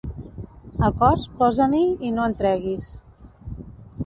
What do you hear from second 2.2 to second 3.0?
en treguis.